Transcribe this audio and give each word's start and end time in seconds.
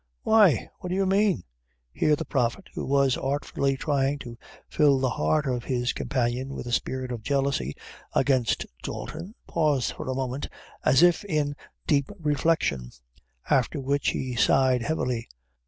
"Why? 0.23 0.67
what 0.79 0.89
do 0.89 0.95
you 0.95 1.05
mean?" 1.05 1.43
Here 1.93 2.15
the 2.15 2.25
prophet, 2.25 2.69
who 2.73 2.85
was 2.87 3.17
artfully 3.17 3.77
trying 3.77 4.17
to 4.25 4.35
fill 4.67 4.97
the 4.99 5.11
heart 5.11 5.45
of 5.45 5.65
his 5.65 5.93
companion 5.93 6.55
with 6.55 6.65
a 6.65 6.71
spirit 6.71 7.11
of 7.11 7.21
jealousy 7.21 7.75
against 8.15 8.65
Dalton, 8.81 9.35
paused 9.45 9.91
for 9.91 10.09
a 10.09 10.15
moment, 10.15 10.47
as 10.83 11.03
if 11.03 11.23
in 11.25 11.55
deep 11.85 12.09
reflection, 12.19 12.89
after 13.47 13.79
which 13.79 14.09
he 14.09 14.35
sighed 14.35 14.81
heavily. 14.81 15.29